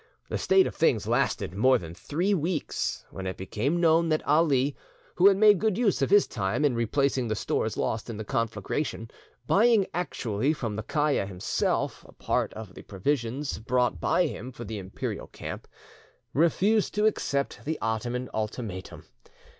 This 0.29 0.41
state 0.41 0.65
of 0.65 0.73
things 0.73 1.05
lasted 1.07 1.53
mare 1.53 1.77
than 1.77 1.93
three 1.93 2.33
weeks, 2.33 3.05
when 3.11 3.27
it 3.27 3.37
became 3.37 3.79
known 3.79 4.09
that 4.09 4.27
Ali, 4.27 4.75
who 5.17 5.27
had 5.27 5.37
made 5.37 5.59
good 5.59 5.77
use 5.77 6.01
of 6.01 6.09
his 6.09 6.25
time 6.25 6.65
in 6.65 6.73
replacing 6.73 7.27
the 7.27 7.35
stores 7.35 7.77
lost 7.77 8.09
in 8.09 8.17
the 8.17 8.23
conflagration, 8.25 9.11
buying 9.45 9.85
actually 9.93 10.53
from 10.53 10.75
the 10.75 10.81
Kiaia 10.81 11.27
himself 11.27 12.03
a 12.09 12.13
part 12.13 12.51
of 12.55 12.73
the 12.73 12.81
provisions 12.81 13.59
brought 13.59 13.99
by 14.01 14.25
him 14.25 14.51
for 14.51 14.63
the 14.63 14.79
Imperial 14.79 15.27
camp, 15.27 15.67
refused 16.33 16.95
to 16.95 17.05
accept 17.05 17.63
the 17.63 17.77
Ottoman 17.79 18.27
ultimatum. 18.33 19.05